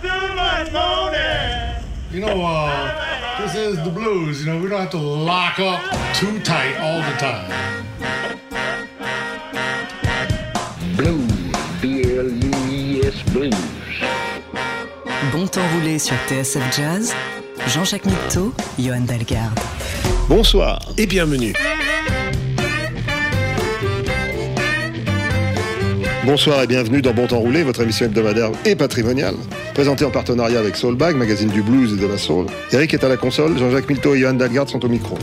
too 0.00 0.34
much 0.34 0.72
moaning. 0.72 1.84
You 2.10 2.20
know, 2.20 2.44
uh, 2.44 3.40
this 3.40 3.54
is 3.54 3.76
the 3.84 3.90
blues. 3.90 4.44
You 4.44 4.52
know, 4.52 4.62
we 4.62 4.68
don't 4.68 4.80
have 4.80 4.90
to 4.90 4.98
lock 4.98 5.58
up 5.58 5.80
too 6.14 6.38
tight 6.40 6.76
all 6.80 7.00
the 7.00 7.16
time. 7.18 7.50
Blues, 10.96 11.32
B-L-U-I-S 11.82 13.22
Blues. 13.32 13.54
Bon 15.32 15.46
temps 15.46 15.68
roulé 15.74 15.98
sur 15.98 16.16
TSF 16.28 16.76
Jazz, 16.76 17.14
Jean-Jacques 17.66 18.06
Mitteau, 18.06 18.54
Johan 18.78 19.00
Dalgarde. 19.00 19.58
Bonsoir 20.28 20.78
et 20.96 21.06
bienvenue. 21.06 21.54
Bonsoir 26.24 26.62
et 26.62 26.66
bienvenue 26.66 27.00
dans 27.00 27.14
Bon 27.14 27.26
Temps 27.26 27.38
Roulé, 27.38 27.62
votre 27.62 27.80
émission 27.80 28.06
hebdomadaire 28.06 28.50
et 28.66 28.76
patrimoniale. 28.76 29.36
Présentée 29.78 30.04
en 30.04 30.10
partenariat 30.10 30.58
avec 30.58 30.74
Soulbag, 30.74 31.14
magazine 31.14 31.50
du 31.50 31.62
blues 31.62 31.92
et 31.92 32.02
de 32.02 32.06
la 32.08 32.18
soul. 32.18 32.46
Eric 32.72 32.94
est 32.94 33.04
à 33.04 33.08
la 33.08 33.16
console, 33.16 33.56
Jean-Jacques 33.56 33.88
Milto 33.88 34.12
et 34.12 34.18
Johan 34.18 34.32
Dalgard 34.32 34.68
sont 34.68 34.84
au 34.84 34.88
micro. 34.88 35.16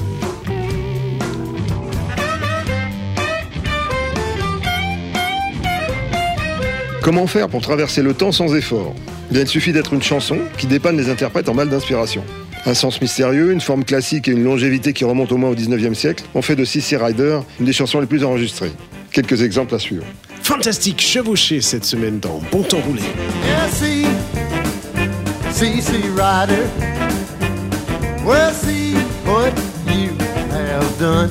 Comment 7.02 7.27
faire 7.27 7.49
pour 7.49 7.60
traverser 7.60 8.02
le 8.02 8.13
temps 8.13 8.32
sans 8.32 8.55
effort? 8.55 8.96
Bien, 9.30 9.41
il 9.41 9.48
suffit 9.49 9.73
d'être 9.73 9.91
une 9.94 10.02
chanson 10.02 10.38
qui 10.58 10.68
dépanne 10.68 10.96
les 10.96 11.10
interprètes 11.10 11.49
en 11.49 11.54
mal 11.54 11.68
d'inspiration. 11.68 12.24
Un 12.66 12.74
sens 12.74 13.02
mystérieux, 13.02 13.52
une 13.52 13.60
forme 13.60 13.84
classique 13.84 14.30
et 14.30 14.32
une 14.32 14.46
longévité 14.46 14.94
qui 14.94 15.04
remonte 15.04 15.34
au 15.34 15.38
moins 15.38 15.49
au 15.49 15.55
19e 15.55 15.96
siècle 15.96 16.24
ont 16.34 16.41
fait 16.41 16.55
de 16.55 16.63
CC 16.63 16.96
Rider 16.96 17.40
une 17.60 17.66
des 17.66 17.74
chansons 17.74 17.99
les 17.99 18.08
plus 18.08 18.24
enregistrées. 18.24 18.72
Quelques 19.12 19.41
exemples 19.41 19.76
à 19.76 19.80
suivre. 19.80 20.05
Fantastique 20.44 21.02
chevauché 21.02 21.60
cette 21.60 21.84
semaine 21.84 22.20
dans 22.20 22.40
Bon 22.52 22.63
Temps 22.63 22.80
Roulé. 22.80 23.02
Yeah, 23.02 23.95
see, 25.55 26.10
rider. 26.10 26.70
Well, 28.26 28.52
see 28.52 28.96
what 29.24 29.57
you 29.88 30.10
have 30.52 30.99
done. 30.99 31.29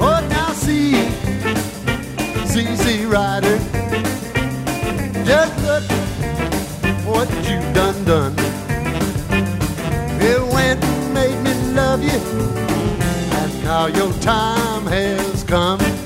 Oh, 0.00 0.26
now 0.28 0.52
see, 0.52 0.94
see, 2.46 3.04
rider. 3.04 3.58
Just 5.24 5.54
look 5.62 5.84
what 7.06 7.28
you 7.48 7.60
done 7.74 8.04
done. 8.04 8.34
It 10.20 10.42
went 10.52 10.82
and 10.82 11.14
made 11.14 11.40
me 11.44 11.54
love 11.74 12.02
you, 12.02 12.18
and 13.38 13.62
now 13.62 13.86
your 13.86 14.12
time 14.14 14.84
has 14.86 15.44
come. 15.44 15.97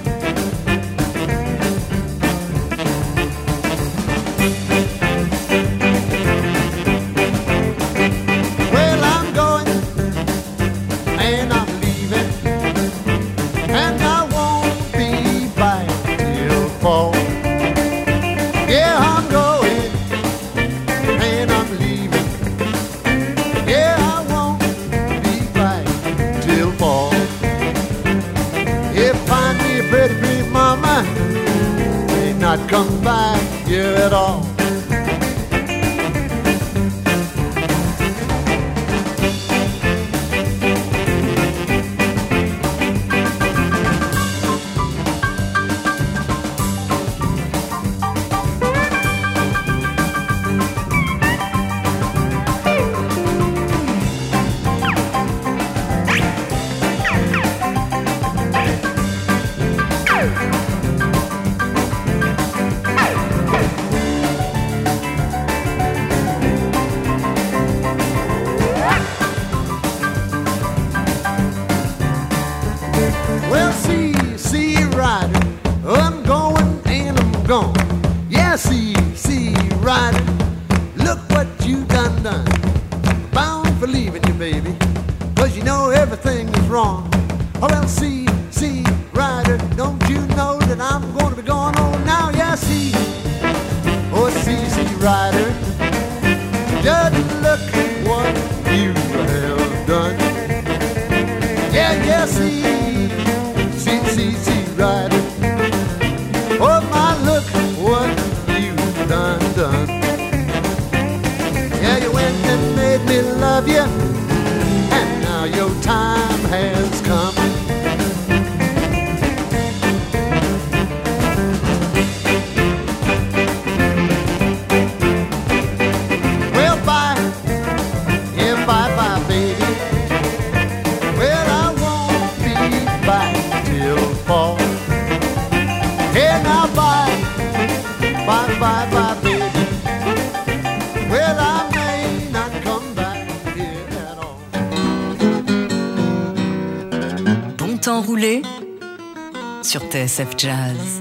TSF 150.12 150.36
Jazz. 150.36 151.00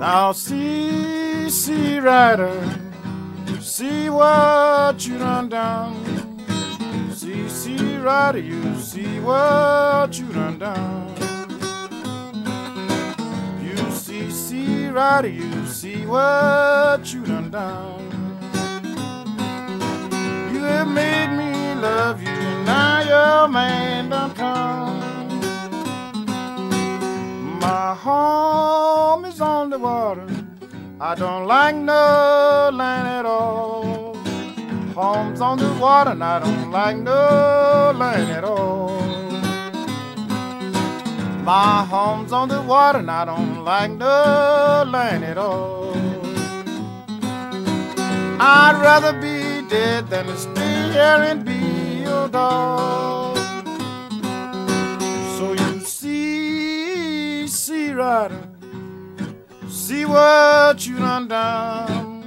Now 0.00 0.32
see, 0.32 1.50
see, 1.50 1.98
rider, 1.98 2.58
see 3.60 4.08
what 4.08 5.06
you 5.06 5.18
done 5.18 5.50
done. 5.50 7.12
See, 7.12 7.46
see, 7.50 7.98
rider, 7.98 8.38
you 8.38 8.76
see 8.76 9.20
what 9.20 10.18
you 10.18 10.32
done 10.32 10.58
done. 10.58 11.14
You 13.62 13.76
see, 13.90 14.30
see, 14.30 14.88
rider, 14.88 15.28
you 15.28 15.66
see 15.66 16.06
what 16.06 16.67
don't 31.18 31.46
like 31.46 31.74
no 31.74 32.70
land 32.72 33.08
at 33.08 33.26
all. 33.26 34.14
Home's 34.94 35.40
on 35.40 35.58
the 35.58 35.72
water 35.80 36.10
and 36.12 36.22
I 36.22 36.38
don't 36.38 36.70
like 36.70 36.96
no 36.96 37.92
land 37.96 38.30
at 38.30 38.44
all. 38.44 39.00
My 41.42 41.84
home's 41.84 42.30
on 42.30 42.48
the 42.48 42.62
water 42.62 42.98
and 43.00 43.10
I 43.10 43.24
don't 43.24 43.64
like 43.64 43.90
no 43.90 44.84
land 44.86 45.24
at 45.24 45.38
all. 45.38 45.96
I'd 48.40 48.78
rather 48.80 49.12
be 49.14 49.68
dead 49.68 50.08
than 50.08 50.26
to 50.26 50.36
stay 50.36 50.92
here 50.92 51.22
and 51.30 51.44
be 51.44 52.02
your 52.02 52.28
dog. 52.28 53.36
So 55.36 55.52
you 55.52 55.80
see, 55.80 57.48
see 57.48 57.92
rider, 57.92 58.27
See 59.88 60.04
what 60.04 60.86
you 60.86 60.98
done 60.98 61.28
done. 61.28 62.22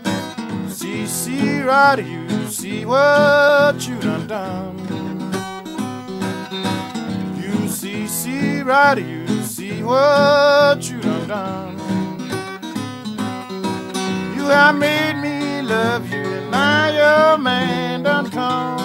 See, 0.68 1.06
see, 1.06 1.62
Rider, 1.62 2.02
you 2.02 2.48
see 2.48 2.86
what 2.86 3.88
you 3.88 4.00
done 4.00 4.26
done. 4.26 4.80
You 7.40 7.68
see, 7.68 8.08
see, 8.08 8.62
Rider, 8.64 9.02
you 9.02 9.44
see 9.44 9.84
what 9.84 10.90
you 10.90 11.00
done 11.02 11.28
done. 11.28 11.78
You 14.36 14.46
have 14.46 14.76
made 14.76 15.22
me 15.22 15.62
love 15.62 16.12
you, 16.12 16.18
and 16.18 16.50
now 16.50 16.88
your 16.88 17.38
man 17.38 18.02
done 18.02 18.32
come. 18.32 18.80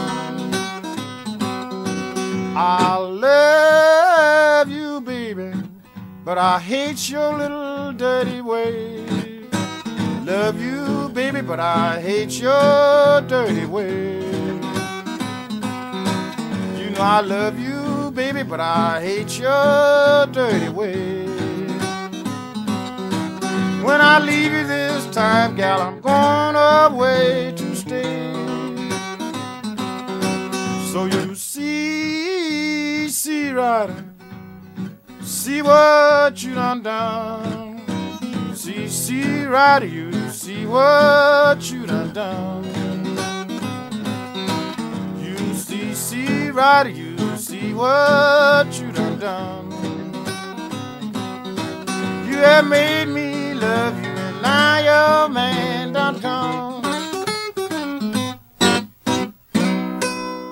I 2.54 2.94
love 2.98 4.68
you, 4.68 5.00
baby, 5.00 5.50
but 6.26 6.36
I 6.36 6.58
hate 6.58 7.08
your 7.08 7.38
little 7.38 7.75
dirty 7.96 8.42
way. 8.42 9.06
Love 10.24 10.60
you, 10.60 11.08
baby, 11.14 11.40
but 11.40 11.58
I 11.58 12.00
hate 12.00 12.38
your 12.40 13.22
dirty 13.22 13.64
way. 13.64 14.16
You 16.78 16.90
know 16.90 17.00
I 17.00 17.20
love 17.24 17.58
you, 17.58 18.10
baby, 18.10 18.42
but 18.42 18.60
I 18.60 19.00
hate 19.00 19.38
your 19.38 20.26
dirty 20.26 20.68
way. 20.68 21.26
When 23.82 24.00
I 24.00 24.18
leave 24.18 24.52
you 24.52 24.66
this 24.66 25.06
time, 25.14 25.56
gal, 25.56 25.80
I'm 25.80 26.00
going 26.00 26.56
away 26.56 27.54
to 27.56 27.76
stay. 27.76 28.32
So 30.92 31.06
you 31.06 31.34
see, 31.34 33.08
see, 33.08 33.52
rider, 33.52 34.04
see 35.22 35.62
what 35.62 36.42
you 36.42 36.54
done 36.54 36.82
done. 36.82 37.65
See, 38.76 38.88
see, 38.90 39.46
rider, 39.46 39.86
you 39.86 40.10
see 40.30 40.66
what 40.66 41.62
you 41.70 41.86
done 41.86 42.12
done. 42.12 42.64
You 45.18 45.36
see, 45.54 45.94
see, 45.94 46.50
rider, 46.50 46.90
you 46.90 47.16
see 47.38 47.72
what 47.72 48.66
you 48.78 48.92
done 48.92 49.18
done. 49.18 49.72
You 52.28 52.36
have 52.36 52.66
made 52.66 53.06
me 53.08 53.54
love 53.54 53.94
you, 54.04 54.10
and 54.10 54.42
now 54.42 54.78
your 54.78 55.28
man 55.30 55.94
done 55.94 56.20
come. 56.20 56.82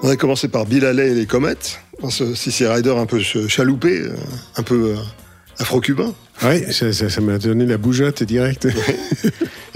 On 0.03 0.09
a 0.09 0.17
commencé 0.17 0.49
par 0.49 0.65
Bill 0.65 0.87
Haley 0.87 1.11
et 1.11 1.15
les 1.15 1.27
comètes, 1.27 1.79
dans 2.01 2.09
ce 2.11 2.35
CC 2.35 2.65
un 2.67 3.07
peu 3.07 3.21
ch- 3.21 3.47
chaloupé, 3.49 4.01
euh, 4.01 4.17
un 4.57 4.63
peu 4.63 4.97
euh, 4.97 5.03
afro-cubain. 5.59 6.15
Oui, 6.43 6.73
ça 6.73 6.93
ça- 6.93 7.09
ça 7.09 7.21
m'a 7.21 7.39
donné 7.39 7.65
la 7.65 7.79
bougeotte 7.79 8.23
direct. 8.25 8.67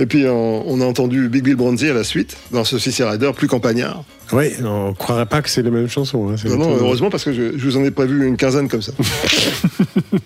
Et 0.00 0.06
puis 0.06 0.26
on, 0.26 0.68
on 0.68 0.80
a 0.80 0.84
entendu 0.84 1.28
Big 1.28 1.42
Bill 1.44 1.54
Bronzy 1.56 1.88
à 1.88 1.94
la 1.94 2.04
suite, 2.04 2.36
dans 2.50 2.64
ce 2.64 2.78
CC 2.78 3.04
Rider 3.04 3.30
plus 3.34 3.46
campagnard. 3.48 4.04
oui, 4.32 4.52
on 4.64 4.92
croirait 4.94 5.26
pas 5.26 5.40
que 5.42 5.48
c'est 5.50 5.62
la 5.62 5.70
même 5.70 5.88
chanson. 5.88 6.28
hein, 6.30 6.34
Non, 6.56 6.76
heureusement 6.76 7.10
parce 7.10 7.24
que 7.24 7.32
je, 7.32 7.56
je 7.56 7.64
vous 7.64 7.76
en 7.76 7.84
ai 7.84 7.90
prévu 7.90 8.26
une 8.26 8.36
quinzaine 8.36 8.68
comme 8.68 8.82
ça. 8.82 8.92
vous 8.98 10.18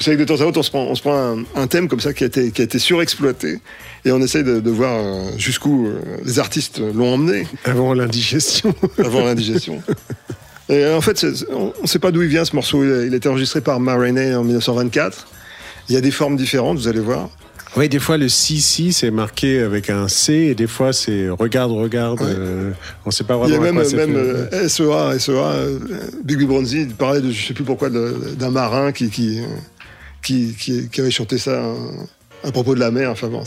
savez 0.00 0.16
que 0.16 0.22
de 0.22 0.26
temps 0.26 0.40
à 0.42 0.46
autre, 0.46 0.58
on 0.60 0.62
se 0.62 0.70
prend, 0.70 0.84
on 0.84 0.94
se 0.94 1.00
prend 1.02 1.16
un, 1.16 1.44
un 1.56 1.66
thème 1.66 1.88
comme 1.88 2.00
ça 2.00 2.12
qui 2.12 2.24
a 2.24 2.26
été, 2.26 2.50
qui 2.50 2.60
a 2.60 2.64
été 2.64 2.78
surexploité 2.78 3.60
et 4.04 4.12
on 4.12 4.20
essaye 4.20 4.44
de, 4.44 4.60
de 4.60 4.70
voir 4.70 4.92
euh, 5.02 5.30
jusqu'où 5.38 5.86
euh, 5.86 6.00
les 6.24 6.38
artistes 6.38 6.80
l'ont 6.94 7.14
emmené 7.14 7.46
Avant 7.64 7.94
l'indigestion. 7.94 8.74
avant 8.98 9.24
l'indigestion. 9.24 9.82
Et 10.68 10.84
euh, 10.84 10.96
en 10.96 11.00
fait, 11.00 11.24
on 11.50 11.72
ne 11.82 11.86
sait 11.86 11.98
pas 11.98 12.10
d'où 12.10 12.22
il 12.22 12.28
vient 12.28 12.44
ce 12.44 12.54
morceau. 12.54 12.84
Il 12.84 12.92
a, 12.92 13.04
il 13.06 13.14
a 13.14 13.16
été 13.16 13.28
enregistré 13.28 13.60
par 13.60 13.80
Mariney 13.80 14.34
en 14.34 14.44
1924. 14.44 15.26
Il 15.88 15.94
y 15.94 15.98
a 15.98 16.00
des 16.00 16.10
formes 16.10 16.36
différentes, 16.36 16.78
vous 16.78 16.88
allez 16.88 17.00
voir. 17.00 17.28
oui, 17.76 17.88
des 17.88 17.98
fois 17.98 18.16
le 18.16 18.28
si 18.28 18.60
si 18.60 18.92
c'est 18.92 19.10
marqué 19.10 19.60
avec 19.60 19.90
un 19.90 20.06
C 20.08 20.32
et 20.32 20.54
des 20.54 20.66
fois 20.68 20.92
c'est 20.92 21.28
regarde 21.28 21.72
regarde. 21.72 22.22
euh, 22.22 22.70
on 23.04 23.10
sait 23.10 23.24
pas 23.24 23.34
Il 23.46 23.52
y 23.52 23.56
vraiment. 23.56 23.80
a 23.80 23.84
à 23.84 23.86
même, 23.88 24.12
même 24.12 24.48
fait. 24.50 24.56
euh, 24.56 24.68
SEA, 24.68 25.18
SEA, 25.18 25.30
euh, 25.32 25.78
Big 26.24 26.42
Bronzy, 26.46 26.82
il 26.82 26.94
parlait 26.94 27.20
de, 27.20 27.30
je 27.30 27.46
sais 27.48 27.54
plus 27.54 27.64
pourquoi, 27.64 27.90
d'un 27.90 28.50
marin 28.50 28.92
qui, 28.92 29.10
qui, 29.10 29.40
qui, 30.22 30.54
qui, 30.58 30.88
qui 30.88 31.00
avait 31.00 31.10
chanté 31.10 31.36
ça 31.38 31.62
à 32.44 32.50
propos 32.52 32.74
de 32.74 32.80
la 32.80 32.90
mer. 32.90 33.10
Enfin 33.10 33.28
bon, 33.28 33.42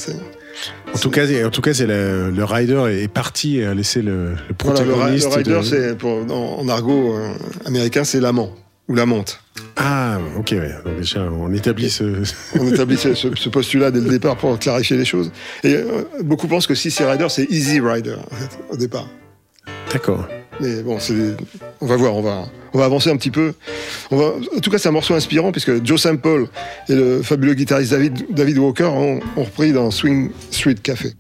En 0.94 0.98
tout 1.00 1.10
cas, 1.10 1.26
en 1.46 1.50
tout 1.50 1.62
cas, 1.62 1.74
c'est 1.74 1.88
le, 1.88 2.30
le 2.32 2.44
rider 2.44 3.00
est 3.04 3.08
parti 3.08 3.58
et 3.60 3.66
a 3.66 3.74
laissé 3.74 4.02
le, 4.02 4.32
le 4.32 4.36
voilà, 4.64 4.84
le, 4.84 4.94
ri- 4.94 5.20
protagoniste. 5.20 5.30
le 5.32 5.36
rider, 5.38 5.52
de- 5.52 5.96
c'est 5.96 6.04
en, 6.04 6.60
en 6.60 6.68
argot 6.68 7.16
américain, 7.66 8.04
c'est 8.04 8.20
l'amant 8.20 8.54
ou 8.88 8.96
l'amante. 8.96 9.40
Ah, 9.76 10.20
ok, 10.38 10.50
ouais. 10.52 10.72
Donc 10.86 10.98
déjà, 10.98 11.22
on 11.22 11.54
établit 11.54 11.90
ce. 11.90 12.24
On 12.60 12.68
établit 12.72 12.98
ce, 12.98 13.14
ce- 13.14 13.50
postulat 13.50 13.92
dès 13.92 14.00
le 14.00 14.10
départ 14.10 14.38
pour 14.38 14.58
clarifier 14.60 14.98
les 14.98 15.06
choses. 15.06 15.32
Et 15.64 15.74
euh, 15.76 16.04
beaucoup 16.24 16.48
pensent 16.48 16.68
que 16.68 16.76
si 16.76 16.92
c'est 16.92 17.10
rider, 17.10 17.28
c'est 17.30 17.46
easy 17.50 17.80
rider 17.80 18.14
en 18.14 18.36
fait, 18.36 18.58
au 18.70 18.78
départ. 18.78 19.08
D'accord. 19.92 20.28
Mais 20.60 20.82
bon, 20.82 20.98
on 21.82 21.86
va 21.86 21.96
voir, 21.98 22.16
on 22.16 22.22
va, 22.22 22.46
on 22.74 22.80
va 22.80 22.86
avancer 22.86 23.12
un 23.12 23.18
petit 23.18 23.30
peu. 23.32 23.54
On 24.10 24.18
va, 24.18 24.34
en 24.56 24.60
tout 24.60 24.72
cas, 24.72 24.78
c'est 24.80 24.90
un 24.90 24.94
morceau 24.94 25.14
inspirant 25.14 25.52
puisque 25.52 25.86
Joe 25.86 26.02
Sample 26.02 26.46
et 26.90 26.96
le 26.96 27.22
fabuleux 27.22 27.54
guitariste 27.54 27.92
David, 27.92 28.26
David 28.32 28.58
Walker 28.58 28.86
ont, 28.86 29.20
ont 29.36 29.44
repris 29.44 29.72
dans 29.74 29.92
Swing 29.92 30.32
Street 30.52 30.76
Café. 30.82 31.14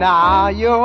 Now 0.00 0.48
you're 0.48 0.82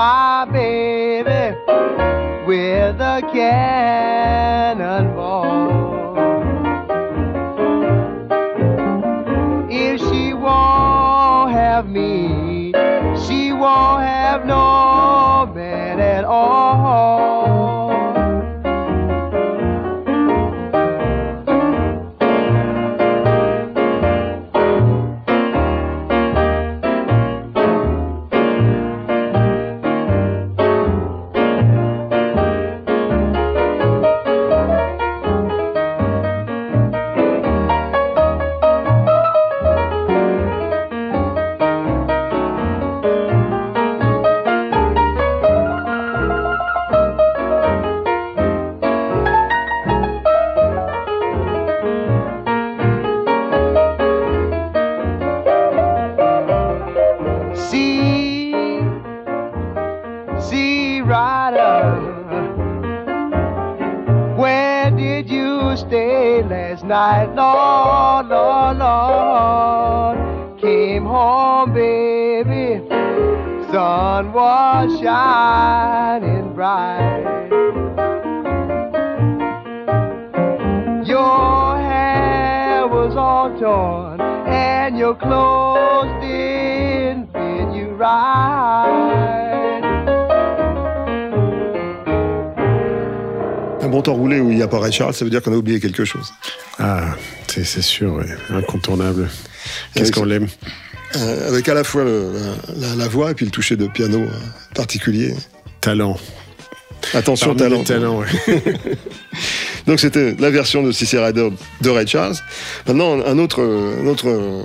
bye. 0.00 0.29
Charles, 94.92 95.14
ça 95.14 95.24
veut 95.24 95.30
dire 95.30 95.42
qu'on 95.42 95.52
a 95.52 95.56
oublié 95.56 95.80
quelque 95.80 96.04
chose. 96.04 96.32
Ah, 96.78 97.14
c'est 97.46 97.64
sûr, 97.82 98.14
ouais. 98.14 98.26
incontournable. 98.50 99.28
Qu'est-ce 99.94 100.12
qu'on 100.12 100.24
l'aime? 100.24 100.48
Euh, 101.16 101.48
avec 101.48 101.68
à 101.68 101.74
la 101.74 101.82
fois 101.82 102.04
le- 102.04 102.32
la, 102.96 103.08
voix 103.08 103.32
et 103.32 103.34
puis 103.34 103.44
le 103.44 103.50
toucher 103.50 103.76
de 103.76 103.86
piano 103.88 104.18
euh, 104.20 104.28
particulier. 104.74 105.34
Talent. 105.80 106.16
Attention, 107.14 107.54
Parmi 107.56 107.82
talent. 107.84 108.20
ouais. 108.20 108.26
Donc 109.86 109.98
c'était 109.98 110.36
la 110.38 110.50
version 110.50 110.82
de 110.82 110.92
Rider 111.18 111.48
de 111.80 111.90
Ray 111.90 112.06
Charles. 112.06 112.36
Maintenant, 112.86 113.24
un 113.24 113.38
autre, 113.38 113.60
un 113.62 114.06
autre 114.06 114.28
euh, 114.28 114.62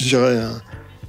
je 0.00 0.06
dirais, 0.08 0.38
un 0.38 0.60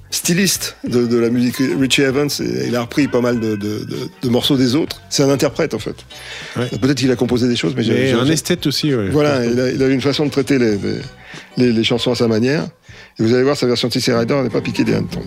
styliste 0.09 0.77
de, 0.87 1.05
de 1.05 1.17
la 1.17 1.29
musique, 1.29 1.55
Richie 1.79 2.01
Evans, 2.01 2.29
et 2.39 2.67
il 2.67 2.75
a 2.75 2.81
repris 2.81 3.07
pas 3.07 3.21
mal 3.21 3.39
de, 3.39 3.55
de- 3.55 3.83
de- 3.85 4.09
de 4.23 4.29
morceaux 4.29 4.55
des 4.57 4.75
autres. 4.75 5.01
C'est 5.09 5.23
un 5.23 5.29
interprète 5.29 5.73
en 5.73 5.79
fait. 5.79 5.95
Ouais. 6.55 6.67
Peut-être 6.81 6.97
qu'il 6.97 7.11
a 7.11 7.15
composé 7.15 7.47
des 7.47 7.55
choses, 7.55 7.73
mais, 7.75 7.83
j'ai- 7.83 7.93
Mais 7.93 8.07
j'ai- 8.07 8.13
un 8.13 8.25
esthète 8.27 8.65
aussi, 8.67 8.93
ouais. 8.95 9.09
Voilà, 9.09 9.45
il 9.45 9.59
a, 9.59 9.69
il 9.71 9.83
a 9.83 9.87
une 9.87 10.01
façon 10.01 10.25
de 10.25 10.31
traiter 10.31 10.57
les, 10.59 10.77
les, 10.77 10.99
les- 11.57 11.73
les 11.73 11.83
chansons 11.83 12.11
à 12.11 12.15
sa 12.15 12.27
manière. 12.27 12.63
Et 13.19 13.23
vous 13.23 13.33
allez 13.33 13.43
voir, 13.43 13.57
sa 13.57 13.67
version 13.67 13.89
de 13.89 13.93
Rider 14.13 14.35
n'est 14.43 14.49
pas 14.49 14.61
piquée 14.61 14.83
des 14.83 14.93
hannetons. 14.93 15.23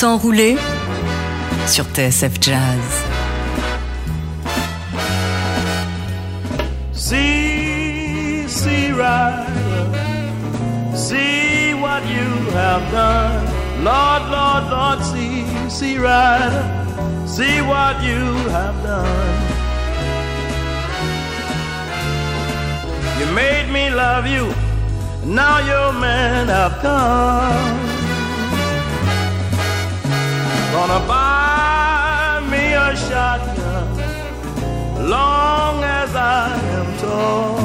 Bon 0.00 0.06
temps 0.06 0.18
roulé 0.18 0.56
sur 1.66 1.84
TSF 1.86 2.40
Jazz. 2.40 2.58
See, 6.92 8.44
see, 8.46 8.92
rider, 8.92 9.46
see 10.94 11.74
what 11.74 12.02
you 12.06 12.28
have 12.54 12.82
done. 12.92 13.42
Lord, 13.82 14.22
Lord, 14.30 14.70
Lord, 14.70 15.02
see, 15.02 15.44
see, 15.68 15.98
rider, 15.98 16.62
see 17.26 17.60
what 17.62 18.00
you 18.00 18.22
have 18.50 18.80
done. 18.84 19.34
You 23.18 23.26
made 23.34 23.68
me 23.72 23.90
love 23.90 24.28
you, 24.28 24.46
now 25.24 25.58
your 25.58 25.92
man 25.92 26.46
have 26.46 26.78
come. 26.82 27.87
Gonna 30.78 31.02
buy 31.08 32.38
me 32.52 32.64
a 32.72 32.94
shotgun 32.94 33.86
long 35.10 35.82
as 35.82 36.14
I 36.14 36.54
am 36.78 36.88
tall. 36.98 37.56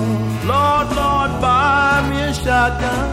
Lord, 0.54 0.88
Lord, 1.02 1.32
buy 1.40 2.02
me 2.10 2.18
a 2.32 2.34
shotgun 2.34 3.10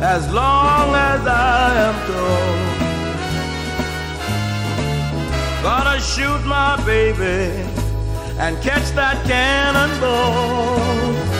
as 0.00 0.22
long 0.32 0.94
as 1.12 1.26
I 1.26 1.76
am 1.88 1.96
tall. 2.08 2.56
Gotta 5.62 6.00
shoot 6.00 6.42
my 6.46 6.76
baby 6.86 7.52
and 8.38 8.58
catch 8.62 8.92
that 8.92 9.22
cannonball. 9.26 11.35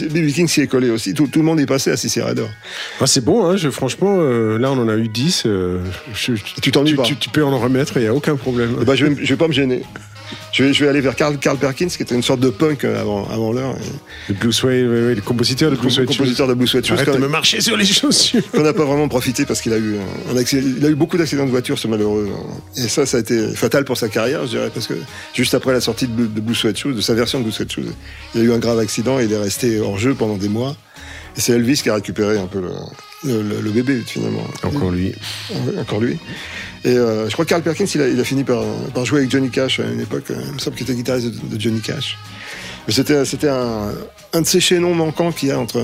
BB 0.00 0.32
King 0.32 0.48
s'y 0.48 0.60
est 0.62 0.66
collé 0.66 0.90
aussi. 0.90 1.14
Tout, 1.14 1.26
tout 1.26 1.38
le 1.40 1.44
monde 1.44 1.60
est 1.60 1.66
passé 1.66 1.90
à 1.90 1.96
CC 1.96 2.22
Raider. 2.22 2.46
Ah, 3.00 3.06
c'est 3.06 3.24
bon, 3.24 3.46
hein, 3.46 3.56
je, 3.56 3.68
franchement, 3.70 4.16
euh, 4.20 4.58
là 4.58 4.70
on 4.72 4.78
en 4.78 4.88
a 4.88 4.96
eu 4.96 5.08
10. 5.08 5.44
euh, 5.46 5.78
je- 6.14 6.32
Tu 6.60 6.70
t'ennuies 6.70 6.94
pas 6.94 7.02
tu- 7.02 7.16
tu 7.16 7.28
peux 7.30 7.44
en 7.44 7.58
remettre, 7.58 7.96
il 7.96 8.02
n'y 8.02 8.08
a 8.08 8.14
aucun 8.14 8.36
problème. 8.36 8.76
Ben, 8.86 8.94
je, 8.94 9.06
vais, 9.06 9.16
je 9.24 9.28
vais 9.32 9.36
pas 9.38 9.48
me 9.48 9.52
gêner. 9.52 9.82
Je 10.52 10.64
vais, 10.64 10.74
je 10.74 10.84
vais 10.84 10.90
aller 10.90 11.00
vers 11.00 11.16
Carl, 11.16 11.38
Carl 11.38 11.56
Perkins, 11.56 11.86
qui 11.88 12.02
était 12.02 12.14
une 12.14 12.22
sorte 12.22 12.40
de 12.40 12.50
punk 12.50 12.84
euh, 12.84 13.00
avant, 13.00 13.26
avant 13.30 13.52
l'heure. 13.54 13.74
Le 14.28 14.34
Blue 14.34 14.52
Suede, 14.52 14.86
ouais, 14.86 15.02
ouais, 15.06 15.14
le 15.14 15.22
compositeur 15.22 15.70
de 15.70 15.76
Blue 15.76 15.90
Suede 15.90 16.06
Shoes. 16.10 16.18
compositeur 16.18 16.46
de 16.46 16.52
Blue 16.54 16.66
Shoes, 16.66 16.82
Arrête 16.90 17.10
de 17.10 17.16
me 17.18 17.28
marcher 17.28 17.62
sur 17.62 17.74
les 17.76 17.86
chaussures. 17.86 18.42
qu'on 18.50 18.60
n'a 18.62 18.74
pas 18.74 18.84
vraiment 18.84 19.08
profité 19.08 19.46
parce 19.46 19.62
qu'il 19.62 19.72
a 19.72 19.78
eu 19.78 19.96
un 20.30 20.36
accident- 20.36 20.68
il 20.78 20.84
a 20.84 20.90
eu 20.90 20.94
beaucoup 20.94 21.16
d'accidents 21.16 21.46
de 21.46 21.50
voiture, 21.50 21.78
ce 21.78 21.88
malheureux. 21.88 22.28
Et 22.76 22.82
ça, 22.88 23.06
ça 23.06 23.16
a 23.16 23.20
été 23.20 23.48
fatal 23.54 23.84
pour 23.86 23.96
sa 23.96 24.10
carrière, 24.10 24.42
je 24.44 24.50
dirais, 24.50 24.70
parce 24.74 24.86
que 24.86 24.94
juste 25.32 25.54
après 25.54 25.72
la 25.72 25.80
sortie 25.80 26.06
de 26.06 26.26
de 26.26 26.40
Blue 26.40 26.54
Sweat 26.54 26.76
Shoes, 26.76 26.92
de 26.92 27.00
sa 27.00 27.14
version 27.14 27.38
de 27.38 27.44
Blue 27.44 27.52
Sweat 27.52 27.72
Shoes, 27.72 27.86
il 28.34 28.40
a 28.42 28.44
eu 28.44 28.52
un 28.52 28.58
grave 28.58 28.78
accident 28.78 29.18
et 29.18 29.24
il 29.24 29.32
est 29.32 29.38
resté 29.38 29.80
hors 29.80 29.98
jeu 29.98 30.14
pendant 30.14 30.36
des 30.36 30.48
mois. 30.50 30.76
Et 31.36 31.40
c'est 31.40 31.52
Elvis 31.54 31.80
qui 31.82 31.88
a 31.88 31.94
récupéré 31.94 32.38
un 32.38 32.46
peu 32.46 32.60
le, 32.60 32.68
le- 33.24 33.42
le- 33.42 33.60
le 33.60 33.70
bébé, 33.70 34.02
finalement. 34.06 34.46
Encore 34.62 34.90
lui. 34.90 35.12
Encore 35.78 36.00
lui. 36.00 36.18
Et 36.84 36.88
euh, 36.96 37.28
je 37.28 37.32
crois 37.32 37.44
que 37.44 37.50
Carl 37.50 37.62
Perkins, 37.62 37.84
il 37.94 38.00
a, 38.00 38.08
il 38.08 38.18
a 38.20 38.24
fini 38.24 38.42
par, 38.44 38.64
par 38.94 39.04
jouer 39.04 39.20
avec 39.20 39.30
Johnny 39.30 39.50
Cash 39.50 39.80
à 39.80 39.84
une 39.84 40.00
époque. 40.00 40.24
euh, 40.30 40.36
Il 40.48 40.54
me 40.54 40.58
semble 40.58 40.76
qu'il 40.76 40.84
était 40.84 40.94
guitariste 40.96 41.28
de, 41.28 41.54
de 41.56 41.60
Johnny 41.60 41.80
Cash. 41.80 42.18
C'était, 42.88 43.24
c'était 43.24 43.48
un, 43.48 43.90
un 44.32 44.40
de 44.40 44.46
ces 44.46 44.58
chaînons 44.60 44.94
manquants 44.94 45.30
qu'il 45.30 45.48
y 45.50 45.52
a 45.52 45.58
entre, 45.58 45.80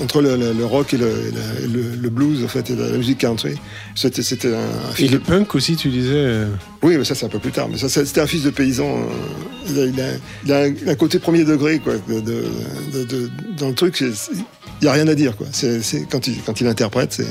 entre 0.00 0.22
le, 0.22 0.36
le- 0.36 0.52
le 0.52 0.64
rock 0.64 0.94
et 0.94 0.96
le, 0.96 2.08
blues, 2.08 2.44
en 2.44 2.48
fait, 2.48 2.70
et 2.70 2.76
la, 2.76 2.88
la 2.88 2.96
musique 2.98 3.18
country. 3.18 3.56
C'était, 3.96 4.22
c'était 4.22 4.54
un, 4.54 4.58
un 4.58 4.90
Et 4.92 4.94
fils 4.94 5.10
le 5.10 5.18
de... 5.18 5.24
punk 5.24 5.54
aussi, 5.56 5.74
tu 5.76 5.88
disais. 5.88 6.12
euh, 6.14 6.46
Oui, 6.82 6.96
mais 6.96 7.04
ça, 7.04 7.14
c'est 7.16 7.26
un 7.26 7.30
peu 7.30 7.40
plus 7.40 7.50
tard. 7.50 7.68
Mais 7.70 7.78
ça, 7.78 7.88
c'était 7.88 8.20
un 8.20 8.26
fils 8.28 8.44
de 8.44 8.50
paysan. 8.50 8.86
euh, 8.86 9.68
Il 9.68 9.78
a, 9.80 9.84
il 9.86 10.00
a- 10.00 10.14
il 10.44 10.52
a 10.52 10.58
un, 10.88 10.92
un 10.92 10.94
côté 10.94 11.18
premier 11.18 11.44
degré, 11.44 11.78
quoi. 11.80 11.94
de- 12.08 12.20
de- 12.20 13.30
dans 13.58 13.68
le 13.68 13.74
truc, 13.74 14.00
il 14.00 14.12
n'y 14.82 14.88
a 14.88 14.92
rien 14.92 15.08
à 15.08 15.14
dire, 15.16 15.36
quoi. 15.36 15.48
C'est, 15.52 15.82
c'est- 15.82 16.06
quand, 16.08 16.26
il, 16.28 16.36
quand 16.46 16.60
il 16.60 16.68
interprète, 16.68 17.12
c'est, 17.12 17.26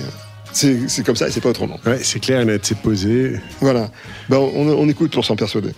c'est, 0.52 0.78
c'est 0.90 1.06
comme 1.06 1.16
ça 1.16 1.30
et 1.30 1.32
c'est 1.32 1.42
pas 1.42 1.50
autrement. 1.50 1.80
Ouais, 1.86 2.00
c'est 2.04 2.20
clair 2.20 2.42
et 2.42 2.46
net, 2.46 2.62
c'est 2.66 2.78
posé. 2.78 3.40
Voilà. 3.62 3.90
Ben, 4.30 4.38
on, 4.38 4.68
on 4.68 4.90
écoute 4.90 5.12
pour 5.14 5.24
s'en 5.26 5.36
persuader. 5.38 5.72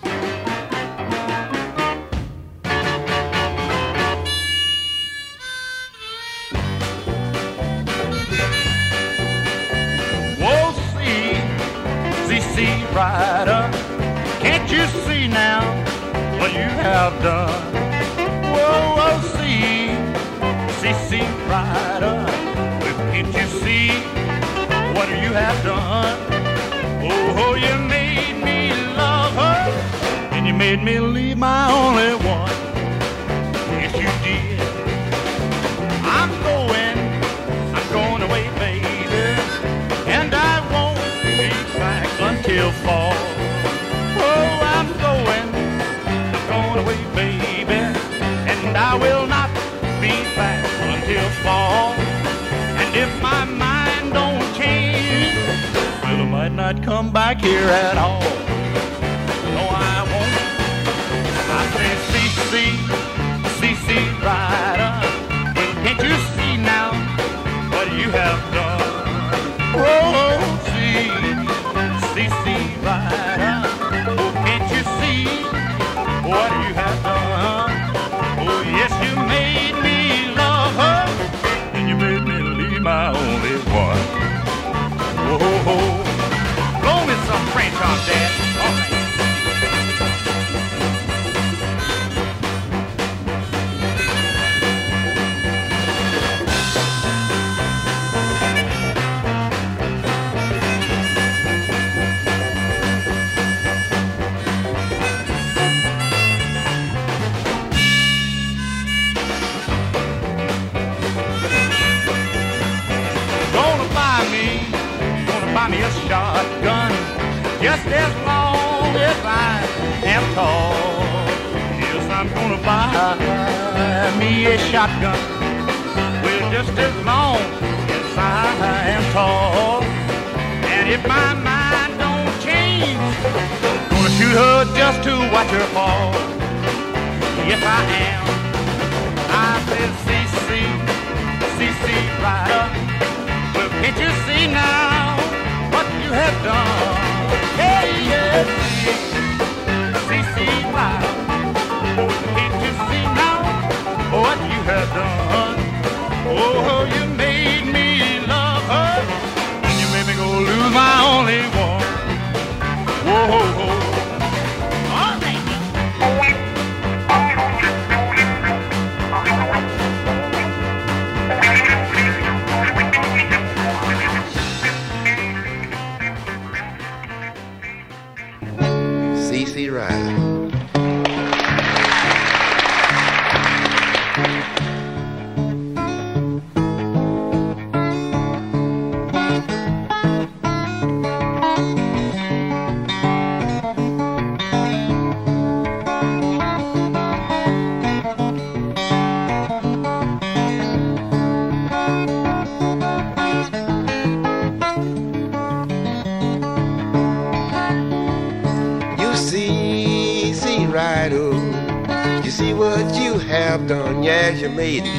lady. 214.56 214.95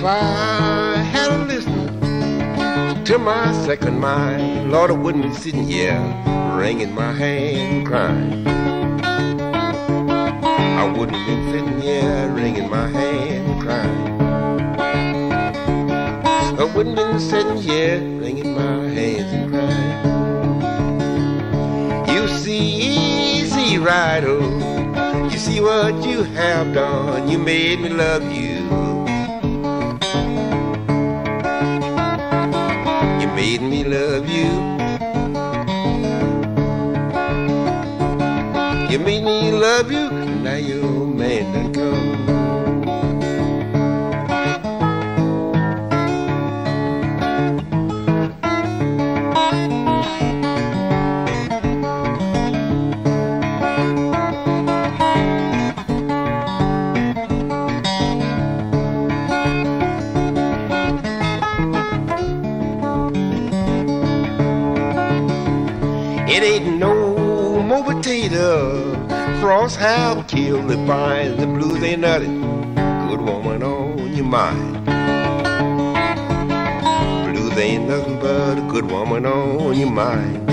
If 0.00 0.06
I 0.06 0.96
had 0.96 1.30
a 1.30 1.44
listener 1.44 3.04
to 3.04 3.18
my 3.18 3.52
second 3.66 4.00
mind, 4.00 4.72
Lord, 4.72 4.90
I 4.90 4.94
wouldn't 4.94 5.24
be 5.24 5.34
sitting 5.34 5.64
here 5.64 6.00
wringing 6.56 6.94
my 6.94 7.12
hand 7.12 7.86
crying. 7.86 8.46
I 10.48 10.90
wouldn't 10.96 11.26
be 11.26 11.34
sitting 11.52 11.82
here 11.82 12.32
wringing 12.34 12.70
my 12.70 12.88
hand 12.88 13.60
crying. 13.60 14.22
I 16.58 16.64
wouldn't 16.74 16.96
be 16.96 17.18
sitting 17.18 17.58
here 17.58 18.00
wringing 18.00 18.54
my 18.54 18.88
hands 18.88 19.32
and 19.34 19.50
crying. 19.52 19.98
You 22.08 22.26
see, 22.38 22.58
easy 22.58 23.76
oh, 23.76 25.28
you 25.30 25.36
see 25.36 25.60
what 25.60 26.02
you 26.02 26.22
have 26.22 26.72
done. 26.72 27.28
You 27.28 27.36
made 27.36 27.80
me 27.80 27.90
love. 27.90 28.22
You 28.32 28.49
you. 34.40 34.52
You 38.90 38.98
made 38.98 39.24
me 39.24 39.52
love 39.52 39.92
you. 39.92 40.10
Now 40.44 40.56
your 40.56 41.06
man 41.06 41.69
no 66.80 67.62
more 67.62 67.84
potato. 67.84 68.94
Frost 69.40 69.76
have 69.76 70.26
killed 70.26 70.68
the 70.68 70.78
vines, 70.78 71.38
The 71.38 71.46
blues 71.46 71.82
ain't 71.82 72.00
nothing. 72.00 72.40
Good 73.08 73.20
woman 73.20 73.62
on 73.62 74.14
your 74.14 74.24
mind. 74.24 74.86
Blues 77.26 77.58
ain't 77.58 77.86
nothing 77.86 78.18
but 78.18 78.56
a 78.56 78.66
good 78.72 78.90
woman 78.90 79.26
on 79.26 79.78
your 79.78 79.90
mind. 79.90 80.48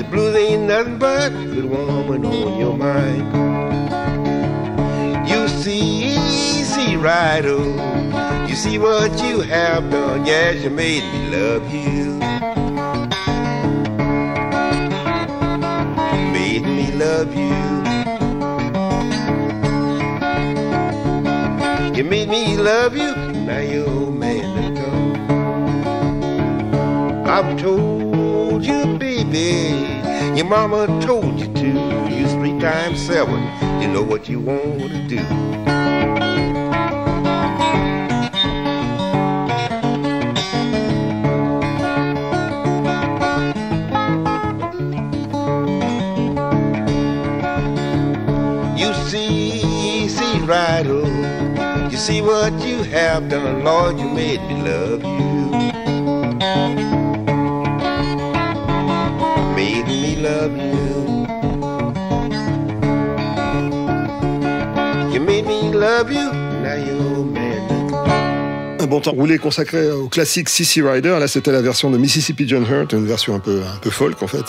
The 0.00 0.04
blues 0.10 0.34
ain't 0.34 0.64
nothing 0.64 0.98
but 0.98 1.30
a 1.32 1.44
good 1.54 1.66
woman 1.66 2.24
on 2.24 2.58
your 2.58 2.76
mind. 2.76 3.24
You 5.28 5.46
see, 5.46 6.16
easy 6.16 6.96
oh, 6.96 8.46
you 8.48 8.56
see 8.56 8.78
what 8.78 9.12
you 9.22 9.40
have 9.42 9.88
done. 9.88 10.26
Yes, 10.26 10.64
you 10.64 10.70
made 10.70 11.04
me 11.12 11.36
love 11.36 11.72
you. 11.72 12.63
You 22.04 22.10
made 22.10 22.28
me 22.28 22.54
love 22.58 22.94
you, 22.94 23.16
now 23.16 23.60
your 23.60 23.88
old 23.88 24.14
man 24.14 24.74
done 24.74 24.74
gone. 25.86 27.26
I've 27.26 27.58
told 27.58 28.62
you, 28.62 28.98
baby, 28.98 30.36
your 30.36 30.44
mama 30.44 30.86
told 31.00 31.40
you 31.40 31.46
to. 31.46 31.66
You 32.14 32.28
three 32.28 32.58
times 32.60 33.00
seven, 33.00 33.40
you 33.80 33.88
know 33.88 34.02
what 34.02 34.28
you 34.28 34.38
want 34.38 34.80
to 34.80 35.08
do. 35.08 35.73
Made 59.56 59.86
me 59.86 60.16
love 60.16 60.56
you. 60.56 61.26
You. 65.12 65.20
Made 65.20 65.46
me 65.46 65.72
love 65.72 66.12
you, 66.12 66.32
now. 66.62 66.74
Un 68.80 68.86
bon 68.86 69.00
temps 69.00 69.12
roulé 69.12 69.38
consacré 69.38 69.90
au 69.90 70.08
classique 70.08 70.48
CC 70.50 70.82
Rider. 70.82 71.16
Là, 71.18 71.26
c'était 71.26 71.52
la 71.52 71.62
version 71.62 71.90
de 71.90 71.96
Mississippi 71.96 72.46
John 72.46 72.66
Hurt, 72.70 72.92
une 72.92 73.06
version 73.06 73.34
un 73.34 73.38
peu, 73.38 73.62
un 73.62 73.90
folk 73.90 74.22
en 74.22 74.26
fait. 74.26 74.44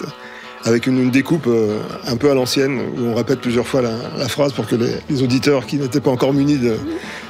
avec 0.65 0.87
une, 0.87 1.11
découpe 1.11 1.45
euh, 1.47 1.79
un 2.07 2.17
peu 2.17 2.31
à 2.31 2.33
l'ancienne, 2.33 2.79
où 2.97 3.01
on 3.05 3.13
répète 3.15 3.39
plusieurs 3.39 3.67
fois 3.67 3.81
la, 3.83 3.91
la 4.17 4.27
phrase 4.27 4.51
pour 4.51 4.67
que 4.67 4.75
les, 4.75 4.95
les 5.09 5.21
auditeurs 5.21 5.67
qui 5.67 5.77
n'étaient 5.77 6.01
pas 6.01 6.09
encore 6.09 6.33
munis 6.33 6.57
de- 6.57 6.75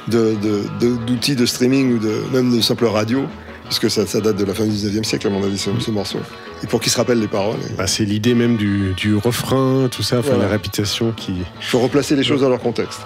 de- 0.08 0.34
de- 0.42 0.62
de- 0.80 0.96
d'outils 1.06 1.36
de, 1.36 1.46
streaming 1.46 1.94
ou 1.94 1.98
de, 1.98 2.22
même 2.32 2.54
de 2.54 2.60
simple 2.60 2.84
radio, 2.86 3.22
puisque 3.64 3.90
ça, 3.90 4.06
ça 4.06 4.20
date 4.20 4.36
de 4.36 4.44
la 4.44 4.54
fin 4.54 4.64
du 4.64 4.70
19e 4.70 5.04
siècle, 5.04 5.26
à 5.26 5.30
mon 5.30 5.42
avis, 5.42 5.58
ce, 5.58 5.70
ce 5.80 5.90
morceau, 5.90 6.18
et 6.62 6.66
pour 6.66 6.80
qu'ils 6.80 6.92
se 6.92 6.96
rappellent 6.96 7.20
les 7.20 7.28
paroles. 7.28 7.58
Bah, 7.76 7.86
c'est 7.86 8.04
l'idée 8.04 8.34
même 8.34 8.56
du, 8.56 8.94
du 8.96 9.16
refrain, 9.16 9.88
tout 9.90 10.02
ça, 10.02 10.18
enfin 10.20 10.28
Voilà. 10.30 10.44
la 10.44 10.50
répétition 10.50 11.12
qui. 11.16 11.32
Il 11.60 11.64
faut 11.66 11.80
replacer 11.80 12.14
les 12.16 12.22
choses 12.22 12.40
dans 12.42 12.48
leur 12.48 12.60
contexte. 12.60 13.00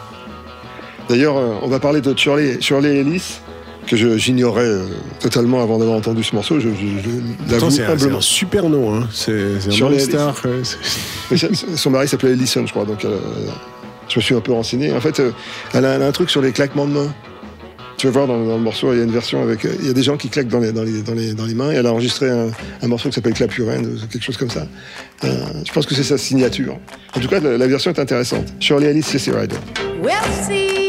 D'ailleurs, 1.08 1.36
euh, 1.38 1.54
on 1.62 1.68
va 1.68 1.80
parler 1.80 2.00
de 2.00 2.16
Shirley, 2.16 2.58
Shirley 2.60 2.98
Ellis, 2.98 3.40
que 3.86 3.96
j'ignorais 4.18 4.62
euh, 4.62 4.84
totalement 5.18 5.60
avant 5.62 5.78
d'avoir 5.78 5.96
entendu 5.96 6.22
ce 6.22 6.34
morceau. 6.36 6.60
Je, 6.60 6.68
je, 6.68 6.74
je 7.02 7.10
c'est 7.70 7.84
un, 7.84 8.14
un 8.14 8.20
super 8.20 8.68
nom, 8.68 8.94
hein. 8.94 9.08
c'est 9.12 9.32
un 9.32 9.80
ouais, 10.44 10.62
ça- 11.36 11.46
son 11.74 11.90
mari 11.90 12.06
s'appelait 12.06 12.32
Ellison, 12.32 12.64
je 12.66 12.70
crois. 12.70 12.84
Donc, 12.84 13.04
euh, 13.04 13.18
je 14.10 14.18
me 14.18 14.22
suis 14.22 14.34
un 14.34 14.40
peu 14.40 14.52
renseigné. 14.52 14.92
En 14.92 15.00
fait, 15.00 15.20
euh, 15.20 15.30
elle, 15.74 15.84
a, 15.84 15.94
un 15.94 16.12
truc 16.12 16.30
sur 16.30 16.42
les 16.42 16.52
claquements 16.52 16.86
de 16.86 16.92
mains. 16.92 17.14
Tu 17.96 18.06
vas 18.06 18.12
voir 18.12 18.26
dans, 18.26 18.38
le 18.38 18.58
morceau, 18.58 18.92
il 18.94 18.98
y 18.98 19.00
a 19.00 19.04
une 19.04 19.10
version 19.10 19.42
avec. 19.42 19.64
euh, 19.64 19.74
Il 19.80 19.86
y 19.86 19.90
a 19.90 19.92
des 19.92 20.02
gens 20.02 20.16
qui 20.16 20.28
claquent 20.28 20.48
dans 20.48 20.58
les, 20.58 20.72
dans 20.72 20.82
les, 20.82 21.02
dans 21.02 21.14
les, 21.14 21.34
dans 21.34 21.44
les 21.44 21.54
mains. 21.54 21.70
Et 21.70 21.74
elle 21.74 21.86
a 21.86 21.92
enregistré 21.92 22.30
un, 22.30 22.88
morceau 22.88 23.08
qui 23.10 23.14
s'appelle 23.14 23.34
Clap 23.34 23.54
Your 23.54 23.68
Hand, 23.68 23.86
ou 23.86 24.06
quelque 24.06 24.24
chose 24.24 24.36
comme 24.36 24.50
ça. 24.50 24.66
Euh, 25.24 25.28
je 25.66 25.72
pense 25.72 25.86
que 25.86 25.94
c'est 25.94 26.02
sa 26.02 26.18
signature. 26.18 26.78
En 27.14 27.20
tout 27.20 27.28
cas, 27.28 27.40
la, 27.40 27.66
version 27.66 27.92
est 27.92 27.98
intéressante. 27.98 28.46
Shirley 28.58 28.86
Ellis, 28.86 29.02
c'est 29.02 29.30
Rider. 29.30 29.56
Well, 30.02 30.14
see 30.46 30.79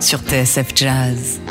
Sur 0.00 0.20
TSF 0.20 0.74
Jazz. 0.74 1.43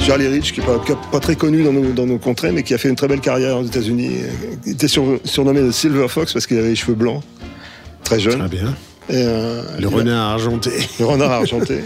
Charlie 0.00 0.26
Rich, 0.28 0.52
qui 0.52 0.60
n'est 0.60 0.66
pas, 1.12 1.20
très 1.20 1.36
connu 1.36 1.62
dans 1.62 1.72
nos, 1.72 1.92
dans 1.92 2.06
nos 2.06 2.18
contrées, 2.18 2.52
mais 2.52 2.62
qui 2.62 2.74
a 2.74 2.78
fait 2.78 2.88
une 2.88 2.96
très 2.96 3.06
belle 3.08 3.20
carrière 3.20 3.58
aux 3.58 3.64
États-Unis. 3.64 4.10
Il 4.66 4.72
était 4.72 4.88
sur- 4.88 5.20
surnommé 5.24 5.60
le 5.60 5.72
Silver 5.72 6.08
Fox 6.08 6.32
parce 6.32 6.46
qu'il 6.46 6.58
avait 6.58 6.68
les 6.70 6.76
cheveux 6.76 6.94
blancs, 6.94 7.22
très 8.02 8.18
jeune. 8.18 8.38
Très 8.38 8.48
bien. 8.48 8.74
Et, 9.08 9.14
euh, 9.16 9.62
Le 9.78 9.86
a- 9.86 9.90
renard 9.90 10.30
argenté. 10.32 10.70
Le 11.00 11.04
renard 11.04 11.30
argenté. 11.32 11.80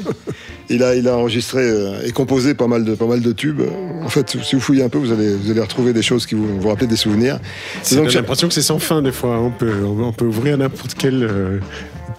Il 0.70 0.82
a, 0.82 0.94
il 0.94 1.08
a 1.08 1.16
enregistré 1.16 1.60
euh, 1.62 2.06
et 2.06 2.12
composé 2.12 2.54
pas 2.54 2.66
mal 2.66 2.84
de, 2.84 2.94
pas 2.94 3.06
mal 3.06 3.20
de 3.20 3.32
tubes. 3.32 3.62
En 4.02 4.08
fait, 4.08 4.36
si 4.42 4.54
vous 4.54 4.60
fouillez 4.60 4.82
un 4.84 4.88
peu, 4.88 4.98
vous 4.98 5.12
allez, 5.12 5.34
vous 5.34 5.50
allez 5.50 5.60
retrouver 5.60 5.92
des 5.92 6.02
choses 6.02 6.24
qui 6.26 6.34
vous, 6.34 6.60
vous 6.60 6.68
rappellent 6.68 6.88
des 6.88 6.96
souvenirs. 6.96 7.38
C'est 7.82 7.94
Et 7.94 7.98
donc, 7.98 8.08
j'ai 8.08 8.18
l'impression 8.18 8.48
que 8.48 8.54
c'est 8.54 8.62
sans 8.62 8.78
fin 8.78 9.02
des 9.02 9.12
fois. 9.12 9.38
On 9.40 9.50
peut, 9.50 9.72
on 9.84 10.12
peut 10.12 10.24
ouvrir 10.26 10.56
n'importe 10.56 10.94
quelle, 10.94 11.24
euh, 11.24 11.58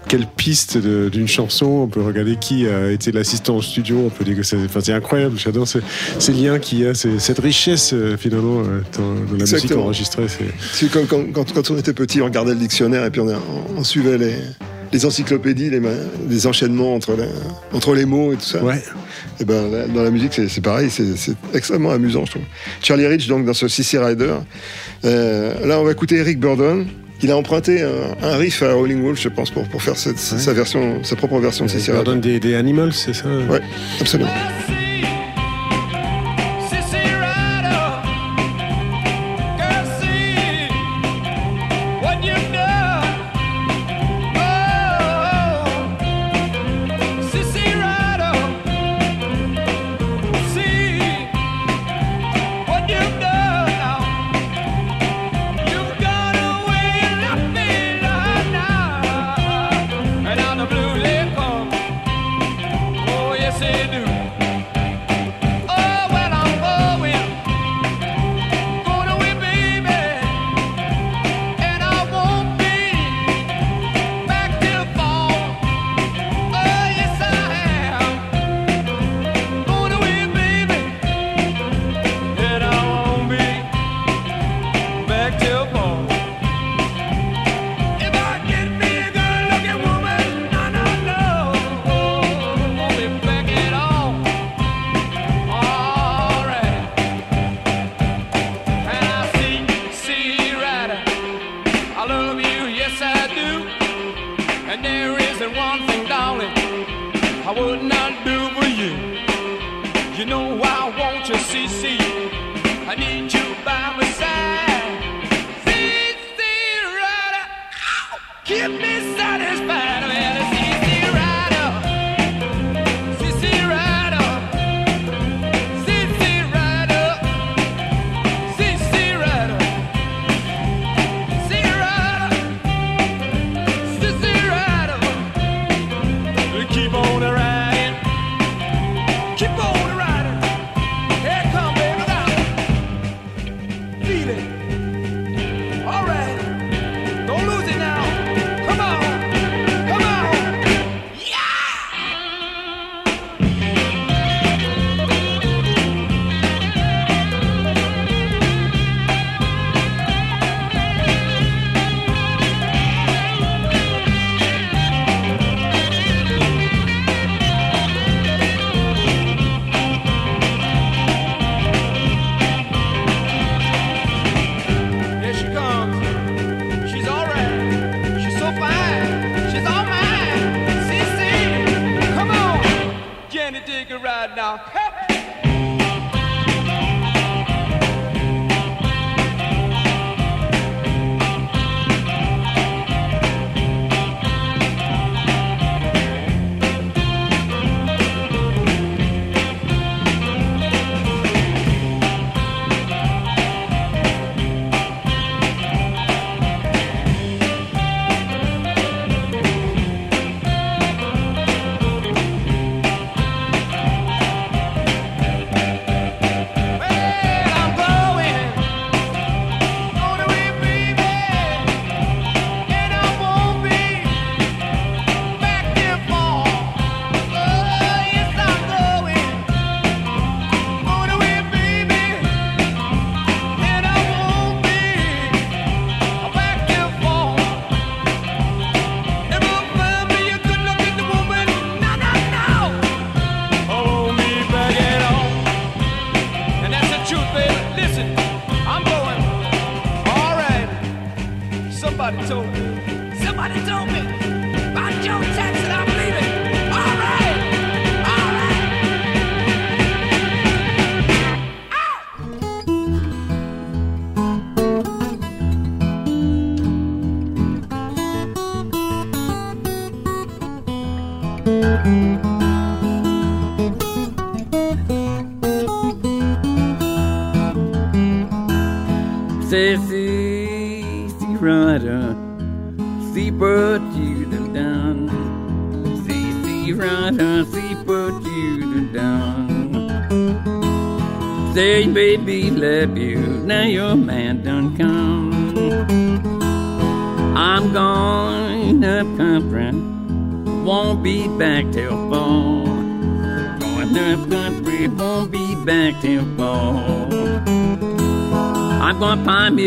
quelle 0.07 0.27
piste 0.27 0.77
d'une 0.77 1.27
chanson. 1.27 1.65
On 1.65 1.87
peut 1.87 2.01
regarder 2.01 2.35
qui 2.37 2.67
a 2.67 2.91
été 2.91 3.11
l'assistant 3.11 3.57
au 3.57 3.61
studio. 3.61 4.03
On 4.05 4.09
peut 4.09 4.23
dire 4.23 4.35
que 4.35 4.43
c'est, 4.43 4.57
enfin, 4.57 4.81
incroyable. 4.93 5.37
J'adore 5.37 5.67
ces, 5.67 5.79
ces 6.19 6.33
liens 6.33 6.59
qu'il 6.59 6.79
y 6.79 6.85
a, 6.85 6.93
cette 6.93 7.39
richesse 7.39 7.93
euh, 7.93 8.17
finalement 8.17 8.61
euh, 8.61 8.81
dans, 8.97 9.37
la 9.37 9.45
musique 9.45 9.71
enregistrée. 9.71 10.25
C'est, 10.73 10.91
comme 10.91 11.07
quand, 11.07 11.23
quand, 11.33 11.53
quand 11.53 11.71
on 11.71 11.77
était 11.77 11.93
petit, 11.93 12.21
on 12.21 12.25
regardait 12.25 12.53
le 12.53 12.59
dictionnaire 12.59 13.05
et 13.05 13.11
puis 13.11 13.21
on, 13.21 13.83
suivait 13.83 14.17
les, 14.17 14.35
les 14.91 15.05
encyclopédies, 15.05 15.69
les, 15.69 16.47
enchaînements 16.47 16.95
entre 16.95 17.15
les, 17.15 17.27
entre 17.73 17.93
les 17.93 18.05
mots 18.05 18.33
et 18.33 18.35
tout 18.35 18.45
ça. 18.45 18.63
Ouais. 18.63 18.81
Et 19.39 19.45
ben 19.45 19.87
dans 19.93 20.03
la 20.03 20.11
musique, 20.11 20.33
c'est 20.33 20.61
pareil, 20.61 20.89
c'est 20.89 21.17
c'est 21.17 21.35
extrêmement 21.53 21.91
amusant, 21.91 22.25
je 22.25 22.31
trouve. 22.31 22.43
Charlie 22.81 23.05
Rich, 23.05 23.27
donc 23.27 23.45
dans 23.45 23.53
ce 23.53 23.67
CC 23.67 23.97
Rider. 23.97 24.33
Euh, 25.03 25.65
là, 25.65 25.79
on 25.79 25.83
va 25.83 25.91
écouter 25.91 26.15
Eric 26.15 26.39
Burdon. 26.39 26.85
Il 27.23 27.31
a 27.31 27.37
emprunté 27.37 27.81
un, 27.81 28.15
un 28.21 28.35
riff 28.37 28.61
à 28.61 28.71
Howling 28.73 29.01
Wolf, 29.01 29.19
je 29.21 29.29
pense, 29.29 29.49
pour, 29.49 29.67
pour 29.67 29.81
faire 29.81 29.95
cette- 29.97 30.19
sa 30.19 30.53
version, 30.53 31.03
sa 31.03 31.15
propre 31.15 31.39
version 31.39 31.65
de 31.65 31.69
CC 31.71 31.85
ça 31.87 31.91
Rider. 31.93 32.03
donne 32.05 32.21
des, 32.21 32.39
des 32.39 32.55
animals, 32.55 32.93
c'est 32.93 33.13
ça? 33.13 33.25
Ouais, 33.49 33.61
absolument. 33.99 34.29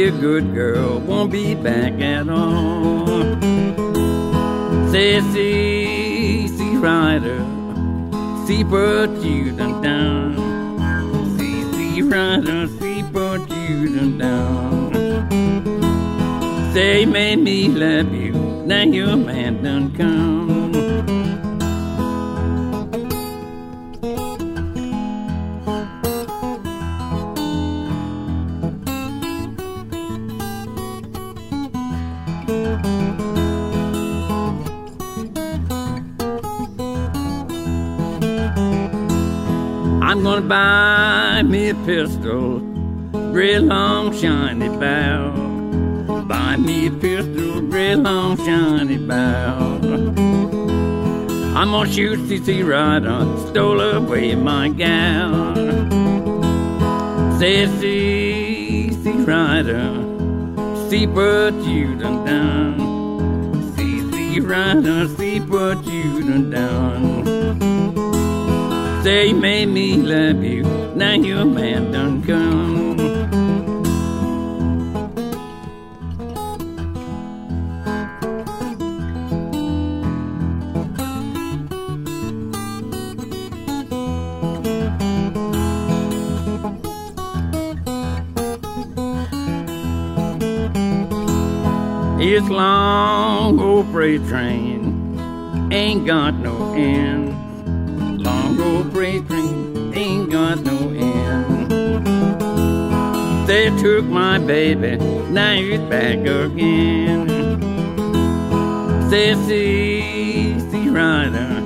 A 0.09 0.11
good 0.11 0.55
girl, 0.55 0.99
won't 1.01 1.31
be 1.31 1.55
back 1.55 2.01
at 2.01 2.31
all. 2.31 3.07
Sassy, 4.91 6.49
see 6.49 6.77
rider, 6.77 7.39
see 8.47 8.65
what 8.65 9.11
you 9.23 9.53
done 9.53 9.83
done. 9.83 11.39
See, 11.39 11.63
see 11.73 12.03
rider, 12.03 12.69
see 12.79 13.03
what 13.03 13.51
you 13.51 13.97
done 13.97 14.19
done. 14.19 14.93
Say, 16.73 17.05
made 17.05 17.41
me 17.41 17.69
love 17.69 18.11
you, 18.15 18.33
now 18.65 18.85
your 18.85 19.15
man 19.15 19.63
done 19.63 19.95
come. 19.95 20.28
Real 43.39 43.63
long 43.63 44.13
shiny 44.13 44.69
bow. 44.69 45.31
Buy 46.27 46.57
me 46.57 46.89
a 46.89 46.91
pistol, 46.91 47.63
real 47.63 47.99
long 48.01 48.37
shiny 48.37 48.99
bow. 48.99 49.79
I'm 51.57 51.71
gonna 51.71 51.89
shoot 51.89 52.19
CC 52.27 52.67
Rider, 52.69 53.21
stole 53.47 53.81
away 53.81 54.35
my 54.35 54.69
gal. 54.71 55.55
Sassy, 57.39 58.91
CC 58.91 59.25
Rider, 59.25 59.87
see 60.91 61.07
what 61.07 61.55
you 61.65 61.95
done 61.95 62.25
done. 62.27 62.77
CC 63.77 64.41
Rider, 64.53 65.07
see 65.17 65.39
what 65.39 65.87
you 65.87 66.25
done 66.29 66.51
done. 66.51 67.25
Say, 69.05 69.29
you 69.29 69.37
made 69.37 69.67
me 69.67 69.97
love 69.97 70.43
you, 70.43 70.65
now 70.97 71.13
your 71.13 71.45
man 71.45 71.93
done 71.93 72.21
come. 72.25 72.98
Long 92.49 93.61
old 93.61 93.91
freight 93.91 94.27
train, 94.27 95.19
ain't 95.73 96.07
got 96.07 96.35
no 96.35 96.75
end. 96.75 98.23
Long 98.23 98.61
old 98.61 98.93
freight 98.93 99.27
train, 99.27 99.93
ain't 99.95 100.31
got 100.31 100.61
no 100.61 100.79
end. 100.91 101.69
They 103.47 103.71
took 103.81 104.05
my 104.05 104.39
baby, 104.39 104.97
now 105.31 105.55
he's 105.55 105.81
back 105.81 106.19
again. 106.19 107.29
Say, 109.11 109.35
see, 109.47 110.61
see, 110.71 110.89
rider, 110.89 111.63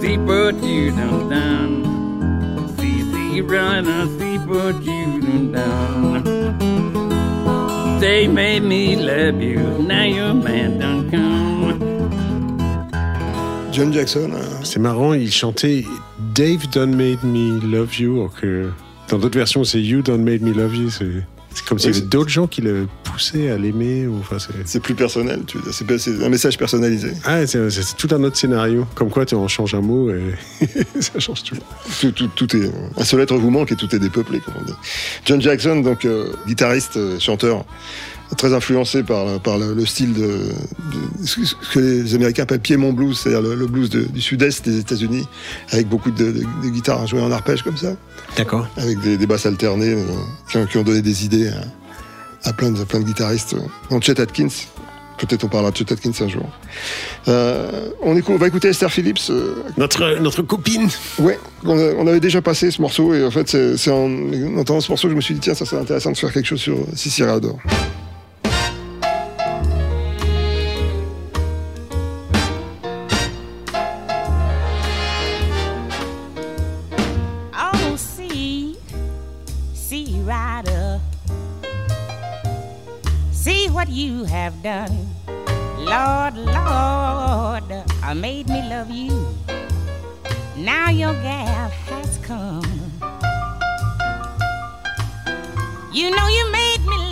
see 0.00 0.18
what 0.18 0.62
you 0.62 0.90
done 0.90 1.28
done. 1.30 2.76
See, 2.76 3.02
see, 3.10 3.40
rider, 3.40 4.06
see 4.18 4.38
what 4.38 4.82
you 4.82 5.20
done 5.20 5.52
done. 5.52 6.21
They 8.02 8.26
made 8.26 8.64
me 8.64 8.96
love 8.96 9.40
you, 9.40 9.60
now 9.78 10.02
your 10.02 10.34
man 10.34 10.78
done 10.80 11.08
come. 11.08 11.78
John 13.72 13.92
Jackson. 13.92 14.32
euh, 14.34 14.42
C'est 14.64 14.80
marrant, 14.80 15.14
il 15.14 15.30
chantait 15.30 15.84
Dave 16.34 16.68
Done 16.72 16.96
Made 16.96 17.22
Me 17.22 17.60
Love 17.64 17.94
You, 18.00 18.18
alors 18.18 18.34
que 18.34 18.70
dans 19.08 19.18
d'autres 19.18 19.38
versions 19.38 19.62
c'est 19.62 19.80
You 19.80 20.02
Done 20.02 20.24
Made 20.24 20.42
Me 20.42 20.52
Love 20.52 20.74
You. 20.74 20.90
C'est 20.90 21.24
c'est 21.54 21.64
comme 21.64 21.78
s'il 21.78 21.90
y 21.90 21.92
Oui, 21.92 21.98
avait 21.98 22.06
d'autres 22.06 22.28
gens 22.30 22.46
qui 22.46 22.60
le 22.60 22.86
poussaient 23.04 23.50
à 23.50 23.58
l'aimer. 23.58 24.06
ou- 24.06 24.18
Enfin, 24.20 24.36
c'est 24.64 24.80
plus 24.80 24.94
personnel, 24.94 25.42
tu 25.46 25.58
c'est 25.70 26.24
un 26.24 26.28
message 26.28 26.56
personnalisé. 26.58 27.12
ah, 27.24 27.46
c'est 27.46 27.96
tout 27.96 28.08
un 28.12 28.22
autre 28.24 28.36
scénario. 28.36 28.86
Comme 28.94 29.10
quoi, 29.10 29.26
tu 29.26 29.34
en 29.34 29.48
changes 29.48 29.74
un 29.74 29.80
mot 29.80 30.10
et 30.10 30.34
ça 31.00 31.18
change 31.18 31.42
tout. 31.44 31.56
Tout, 32.00 32.12
tout, 32.12 32.28
tout 32.34 32.56
est. 32.56 32.70
Un 32.96 33.04
seul 33.04 33.20
être 33.20 33.34
vous 33.36 33.50
manque 33.50 33.72
et 33.72 33.76
tout 33.76 33.94
est 33.94 33.98
dépeuplé, 33.98 34.40
comme 34.40 34.54
on 34.60 34.64
dit. 34.64 34.74
John 35.24 35.40
Jackson, 35.40 35.80
donc 35.80 36.04
euh, 36.04 36.32
guitariste, 36.46 36.96
euh, 36.96 37.18
chanteur, 37.18 37.64
très 38.36 38.52
influencé 38.54 39.02
par, 39.02 39.40
par 39.40 39.58
le, 39.58 39.74
le 39.74 39.84
style 39.86 40.12
de, 40.14 40.20
de- 40.22 41.26
ce 41.26 41.36
que- 41.36 41.44
ce 41.46 41.54
que 41.72 41.78
les 41.78 42.14
Américains 42.14 42.42
appellent 42.44 42.60
Piedmont 42.60 42.92
Blues, 42.92 43.18
c'est-à-dire 43.18 43.42
le, 43.42 43.54
le 43.54 43.66
blues 43.66 43.90
de- 43.90 44.04
du 44.04 44.20
sud-est 44.20 44.64
des 44.68 44.78
États-Unis, 44.78 45.26
avec 45.70 45.88
beaucoup 45.88 46.10
de, 46.10 46.24
de- 46.32 46.40
de 46.62 46.68
guitares 46.70 47.06
jouées 47.06 47.20
en 47.22 47.30
arpège 47.32 47.62
comme 47.62 47.76
ça, 47.76 47.94
D'accord. 48.36 48.66
avec 48.76 49.00
des, 49.00 49.16
des 49.16 49.26
basses 49.26 49.46
alternées 49.46 49.94
euh, 49.94 50.04
qui, 50.50 50.56
ont, 50.58 50.66
qui 50.66 50.78
ont 50.78 50.82
donné 50.82 51.02
des 51.02 51.24
idées 51.24 51.48
à, 51.48 52.48
à 52.48 52.52
plein, 52.52 52.70
de, 52.70 52.82
plein 52.84 53.00
de 53.00 53.04
guitaristes. 53.04 53.54
dont 53.90 54.00
Chet 54.00 54.20
Atkins. 54.20 54.48
Peut-être 55.18 55.44
on 55.44 55.48
parlera 55.48 55.70
de 55.70 55.76
Chet 55.76 55.92
Atkins 55.92 56.10
un 56.20 56.28
jour. 56.28 56.48
Euh, 57.28 57.90
on, 58.02 58.16
écoute- 58.16 58.34
on 58.34 58.38
va 58.38 58.48
écouter 58.48 58.68
Esther 58.68 58.90
Phillips. 58.90 59.20
euh, 59.30 59.54
Notre, 59.76 60.18
notre 60.20 60.42
copine. 60.42 60.88
Ouais, 61.20 61.38
on, 61.64 61.78
a- 61.78 61.92
on 61.98 62.06
avait 62.08 62.18
déjà 62.18 62.42
passé 62.42 62.70
ce 62.72 62.80
morceau 62.82 63.14
et 63.14 63.24
en 63.24 63.30
fait, 63.30 63.48
c'est 63.76 63.90
en 63.90 64.10
entendant 64.58 64.80
ce 64.80 64.90
morceau 64.90 65.06
que 65.06 65.12
je 65.12 65.16
me 65.16 65.20
suis 65.20 65.34
dit, 65.34 65.40
tiens, 65.40 65.54
ça 65.54 65.64
serait 65.64 65.80
intéressant 65.82 66.10
de 66.10 66.16
faire 66.16 66.32
quelque 66.32 66.46
chose 66.46 66.60
sur 66.60 66.76
Sissi 66.96 67.22
Rador. 67.22 67.56
You 83.92 84.24
have 84.24 84.62
done. 84.62 85.06
Lord, 85.76 86.34
Lord, 86.34 87.68
I 88.02 88.14
made 88.16 88.48
me 88.48 88.62
love 88.62 88.90
you. 88.90 89.36
Now 90.56 90.88
your 90.88 91.12
gal 91.12 91.68
has 91.68 92.16
come. 92.18 92.64
You 95.92 96.10
know 96.10 96.26
you 96.26 96.50
made 96.50 96.80
me 96.86 97.11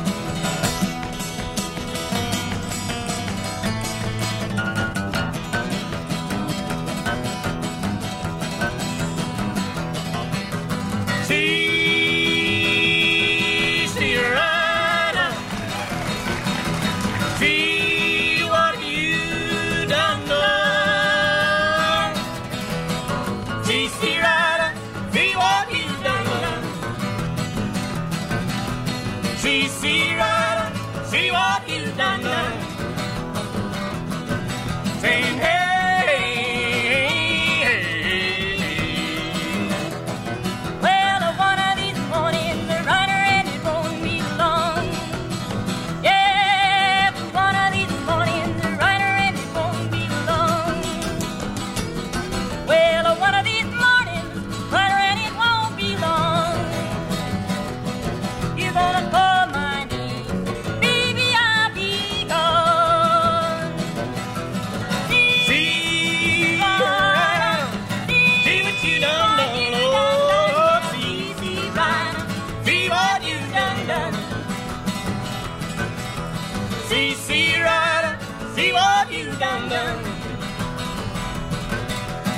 See, 76.91 77.13
see, 77.13 77.55
rider. 77.55 78.19
See 78.53 78.73
what 78.73 79.09
you 79.13 79.31
done 79.39 79.69
done. 79.69 80.03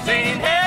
Saying 0.05 0.39
hey, 0.41 0.62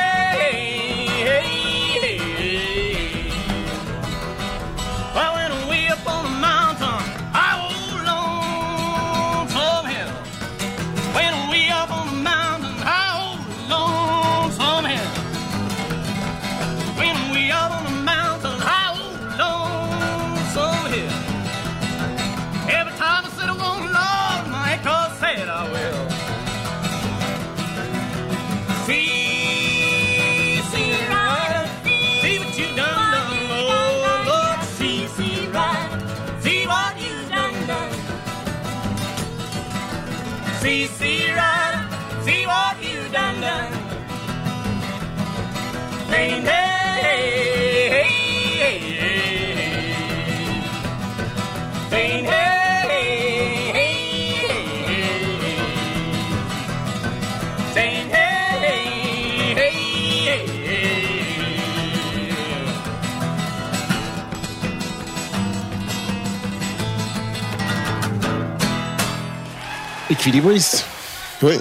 Oui, 71.42 71.54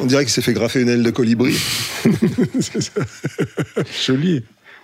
on 0.00 0.04
dirait 0.04 0.24
qu'il 0.24 0.32
s'est 0.32 0.42
fait 0.42 0.52
graffer 0.52 0.82
une 0.82 0.88
aile 0.88 1.02
de 1.02 1.10
colibri. 1.10 1.56
Joli. 4.06 4.42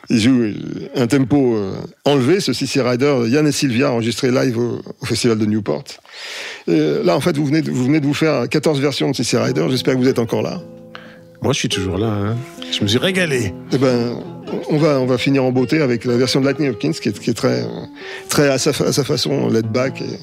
Il 0.09 0.19
joue 0.19 0.41
euh, 0.43 0.55
un 0.97 1.07
tempo 1.07 1.55
euh, 1.55 1.75
enlevé, 2.05 2.41
ce 2.41 2.53
CC 2.53 2.81
Rider, 2.81 3.15
Yann 3.29 3.47
et 3.47 3.53
Sylvia 3.53 3.93
enregistré 3.93 4.31
live 4.33 4.59
au, 4.59 4.81
festival 5.05 5.39
de 5.39 5.45
Newport. 5.47 5.85
Et 6.67 6.95
là, 7.05 7.15
en 7.17 7.21
fait, 7.21 7.37
vous 7.37 7.45
venez, 7.45 7.63
de, 7.63 7.71
vous 7.71 7.85
venez 7.85 8.01
de 8.01 8.07
vous 8.07 8.15
faire 8.15 8.49
14 8.49 8.81
versions 8.81 9.11
de 9.11 9.17
CC 9.17 9.39
Rider. 9.39 9.65
J'espère 9.71 9.95
que 9.95 10.01
vous 10.01 10.09
êtes 10.09 10.19
encore 10.19 10.43
là. 10.43 10.61
Moi, 11.43 11.53
je 11.53 11.59
suis 11.59 11.69
toujours 11.69 11.99
là. 11.99 12.09
hein. 12.09 12.37
Je 12.73 12.83
me 12.83 12.89
suis 12.89 12.99
régalé. 12.99 13.53
Eh 13.73 13.79
ben, 13.79 14.17
on 14.69 14.79
va, 14.79 14.99
on 15.01 15.07
va 15.07 15.17
finir 15.19 15.45
en 15.45 15.53
beauté 15.53 15.81
avec 15.81 16.05
la 16.05 16.17
version 16.17 16.41
de 16.41 16.47
Lightning 16.47 16.71
Hopkins, 16.71 16.93
qui 16.93 17.11
est, 17.11 17.19
qui 17.19 17.31
est 17.31 17.35
très, 17.35 17.63
euh, 17.63 17.67
très 18.29 18.49
à 18.49 18.59
sa, 18.59 18.73
fa- 18.73 18.87
à 18.87 18.93
sa 18.93 19.05
façon 19.05 19.49
laid 19.49 19.67
back 19.69 20.01
et, 20.01 20.19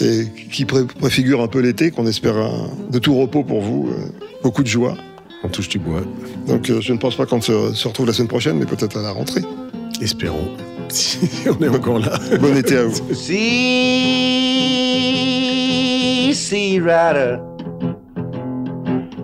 et 0.00 0.26
qui 0.52 0.64
pré- 0.64 0.84
préfigure 0.84 1.40
un 1.42 1.48
peu 1.48 1.60
l'été, 1.60 1.90
qu'on 1.90 2.06
espère 2.06 2.36
un- 2.36 2.68
de 2.90 2.98
tout 2.98 3.16
repos 3.18 3.42
pour 3.42 3.60
vous, 3.60 3.88
euh, 3.90 4.06
beaucoup 4.42 4.62
de 4.62 4.68
joie. 4.68 4.96
On 5.44 5.48
touche 5.48 5.68
du 5.68 5.78
bois. 5.78 6.02
Donc, 6.48 6.70
euh, 6.70 6.80
je 6.80 6.92
ne 6.92 6.98
pense 6.98 7.16
pas 7.16 7.26
qu'on 7.26 7.40
se, 7.40 7.72
se 7.74 7.88
retrouve 7.88 8.06
la 8.06 8.12
semaine 8.12 8.28
prochaine, 8.28 8.58
mais 8.58 8.66
peut-être 8.66 8.98
à 8.98 9.02
la 9.02 9.10
rentrée. 9.12 9.42
Espérons. 10.00 10.48
Si 10.88 11.18
on 11.48 11.60
est 11.64 11.68
encore 11.68 11.98
là. 11.98 12.16
Bon 12.40 12.56
été 12.56 12.76
à 12.76 12.84
vous. 12.84 13.12
See, 14.56 16.32
see, 16.32 16.78
rider. 16.78 17.40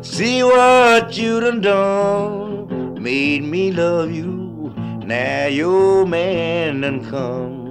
See 0.03 0.43
what 0.43 1.17
you 1.17 1.41
done 1.41 1.61
done. 1.61 2.95
Made 3.01 3.45
me 3.45 3.71
love 3.71 4.11
you. 4.13 4.73
Now 5.07 5.47
your 5.49 6.05
man 6.07 6.81
done 6.81 7.01
come. 7.09 7.62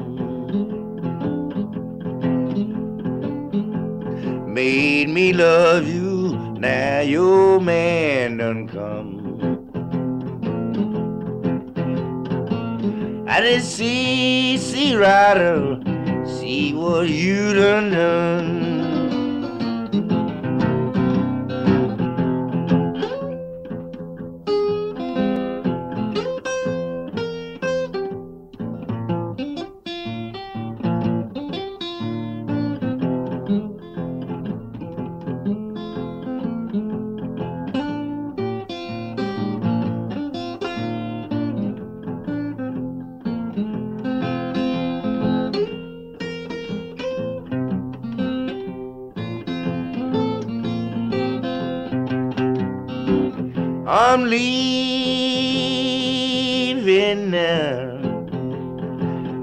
Made 4.52 5.08
me 5.08 5.32
love 5.32 5.88
you. 5.88 6.38
Now 6.60 7.00
your 7.00 7.62
man 7.62 8.36
done 8.36 8.68
come. 8.68 9.22
I 13.30 13.40
did 13.40 13.64
see, 13.64 14.58
see, 14.58 14.94
rider, 14.98 15.80
see 16.26 16.74
what 16.74 17.08
you 17.08 17.54
done 17.54 17.92
done. 17.92 18.71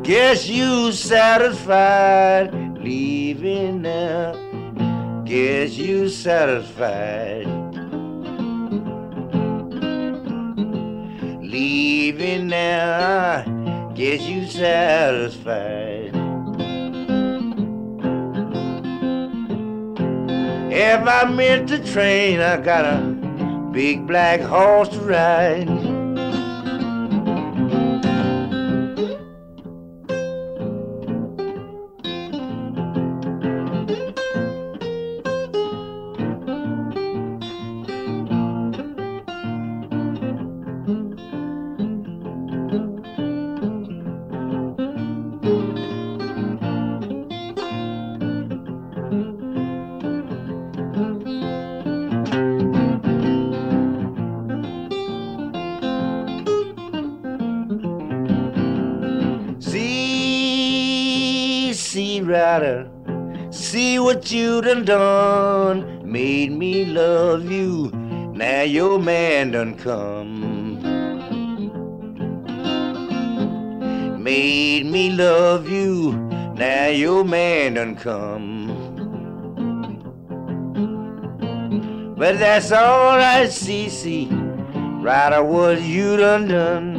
Guess 0.02 0.48
you 0.48 0.92
satisfied 0.92 2.68
leaving 2.88 3.82
now. 3.82 4.32
Guess 5.24 5.76
you 5.76 6.08
satisfied. 6.08 7.46
Leaving 11.42 12.48
now. 12.48 13.44
Guess 13.94 14.22
you 14.22 14.46
satisfied. 14.46 16.14
If 20.70 21.06
I 21.06 21.24
missed 21.24 21.66
the 21.66 21.92
train, 21.92 22.40
I 22.40 22.56
got 22.56 22.84
a 22.84 23.70
big 23.72 24.06
black 24.06 24.40
horse 24.40 24.88
to 24.90 25.00
ride. 25.00 25.87
Done 64.68 64.84
done, 64.84 66.02
made 66.04 66.52
me 66.52 66.84
love 66.84 67.50
you. 67.50 67.90
Now 68.34 68.60
your 68.62 68.98
man 68.98 69.52
done 69.52 69.74
come. 69.76 70.82
Made 74.22 74.84
me 74.84 75.08
love 75.08 75.70
you. 75.70 76.12
Now 76.54 76.88
your 76.88 77.24
man 77.24 77.74
done 77.74 77.96
come. 77.96 78.66
But 82.18 82.38
that's 82.38 82.70
alright, 82.70 83.48
Cece. 83.48 84.28
I 85.08 85.40
was 85.40 85.80
you 85.80 86.18
done 86.18 86.48
done 86.48 86.97